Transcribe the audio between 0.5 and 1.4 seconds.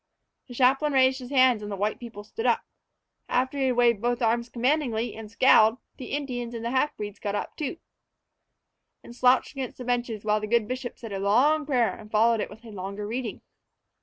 chaplain raised his